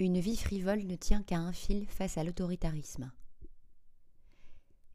[0.00, 3.12] Une vie frivole ne tient qu'à un fil face à l'autoritarisme.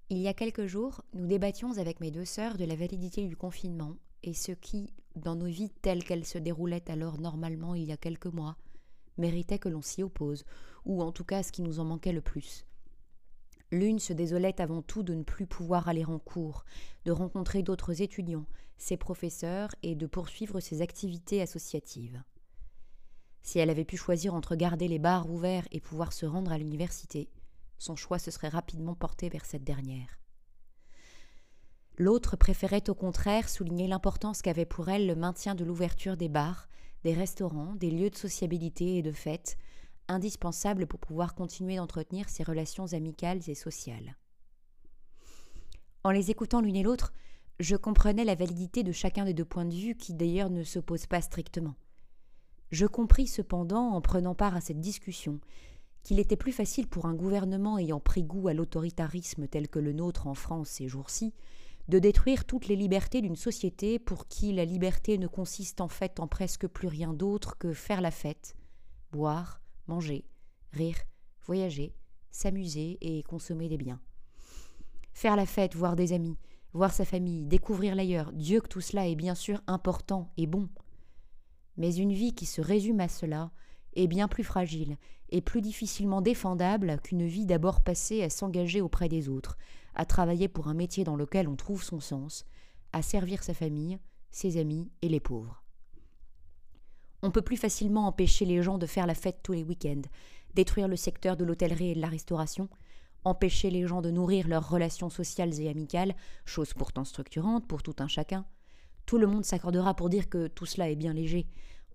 [0.09, 3.37] Il y a quelques jours, nous débattions avec mes deux sœurs de la validité du
[3.37, 7.93] confinement et ce qui, dans nos vies telles qu'elles se déroulaient alors normalement il y
[7.93, 8.57] a quelques mois,
[9.17, 10.43] méritait que l'on s'y oppose,
[10.83, 12.65] ou en tout cas ce qui nous en manquait le plus.
[13.71, 16.65] L'une se désolait avant tout de ne plus pouvoir aller en cours,
[17.05, 18.47] de rencontrer d'autres étudiants,
[18.77, 22.21] ses professeurs et de poursuivre ses activités associatives.
[23.41, 26.57] Si elle avait pu choisir entre garder les bars ouverts et pouvoir se rendre à
[26.57, 27.29] l'université,
[27.77, 30.19] son choix se serait rapidement porté vers cette dernière.
[31.97, 36.69] L'autre préférait au contraire souligner l'importance qu'avait pour elle le maintien de l'ouverture des bars,
[37.03, 39.57] des restaurants, des lieux de sociabilité et de fête,
[40.07, 44.17] indispensables pour pouvoir continuer d'entretenir ses relations amicales et sociales.
[46.03, 47.13] En les écoutant l'une et l'autre,
[47.59, 51.07] je comprenais la validité de chacun des deux points de vue qui d'ailleurs ne s'opposent
[51.07, 51.75] pas strictement.
[52.71, 55.39] Je compris cependant, en prenant part à cette discussion,
[56.03, 59.93] qu'il était plus facile pour un gouvernement ayant pris goût à l'autoritarisme tel que le
[59.93, 61.33] nôtre en France ces jours-ci,
[61.87, 66.19] de détruire toutes les libertés d'une société pour qui la liberté ne consiste en fait
[66.19, 68.55] en presque plus rien d'autre que faire la fête,
[69.11, 70.23] boire, manger,
[70.71, 70.97] rire,
[71.47, 71.95] voyager,
[72.29, 73.99] s'amuser et consommer des biens.
[75.13, 76.37] Faire la fête, voir des amis,
[76.73, 80.69] voir sa famille, découvrir l'ailleurs, Dieu que tout cela est bien sûr important et bon,
[81.79, 83.49] mais une vie qui se résume à cela
[83.93, 84.97] est bien plus fragile
[85.29, 89.57] et plus difficilement défendable qu'une vie d'abord passée à s'engager auprès des autres,
[89.95, 92.45] à travailler pour un métier dans lequel on trouve son sens,
[92.93, 93.97] à servir sa famille,
[94.29, 95.63] ses amis et les pauvres.
[97.21, 100.01] On peut plus facilement empêcher les gens de faire la fête tous les week-ends,
[100.55, 102.69] détruire le secteur de l'hôtellerie et de la restauration,
[103.23, 107.95] empêcher les gens de nourrir leurs relations sociales et amicales, chose pourtant structurante pour tout
[107.99, 108.45] un chacun,
[109.09, 111.47] tout le monde s'accordera pour dire que tout cela est bien léger.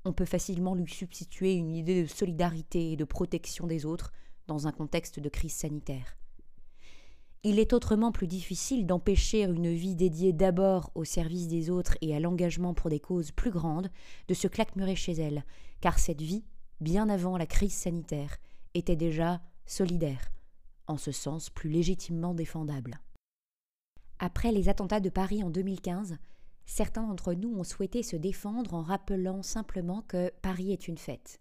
[0.04, 4.12] On peut facilement lui substituer une idée de solidarité et de protection des autres
[4.48, 6.16] dans un contexte de crise sanitaire.
[7.44, 12.16] Il est autrement plus difficile d'empêcher une vie dédiée d'abord au service des autres et
[12.16, 13.92] à l'engagement pour des causes plus grandes
[14.26, 15.44] de se claquemurer chez elle,
[15.80, 16.42] car cette vie,
[16.80, 18.38] bien avant la crise sanitaire,
[18.74, 20.32] était déjà solidaire,
[20.88, 22.98] en ce sens plus légitimement défendable.
[24.18, 26.18] Après les attentats de Paris en 2015,
[26.66, 31.40] certains d'entre nous ont souhaité se défendre en rappelant simplement que Paris est une fête.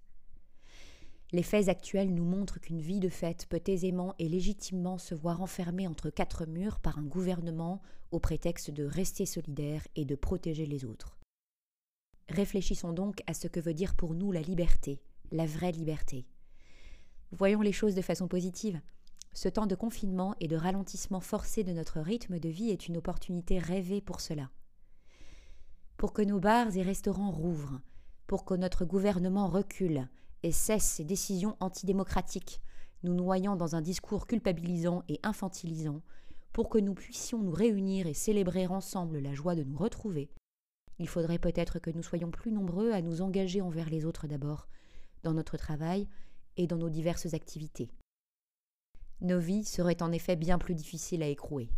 [1.31, 5.41] Les faits actuels nous montrent qu'une vie de fête peut aisément et légitimement se voir
[5.41, 10.67] enfermée entre quatre murs par un gouvernement au prétexte de rester solidaire et de protéger
[10.67, 11.17] les autres.
[12.29, 15.01] Réfléchissons donc à ce que veut dire pour nous la liberté,
[15.31, 16.27] la vraie liberté.
[17.31, 18.79] Voyons les choses de façon positive.
[19.33, 22.97] Ce temps de confinement et de ralentissement forcé de notre rythme de vie est une
[22.97, 24.51] opportunité rêvée pour cela
[26.03, 27.79] pour que nos bars et restaurants rouvrent,
[28.27, 30.09] pour que notre gouvernement recule
[30.43, 32.59] et cesse ses décisions antidémocratiques,
[33.03, 36.01] nous noyant dans un discours culpabilisant et infantilisant,
[36.51, 40.29] pour que nous puissions nous réunir et célébrer ensemble la joie de nous retrouver,
[40.99, 44.67] il faudrait peut-être que nous soyons plus nombreux à nous engager envers les autres d'abord,
[45.23, 46.09] dans notre travail
[46.57, 47.89] et dans nos diverses activités.
[49.21, 51.69] Nos vies seraient en effet bien plus difficiles à écrouer.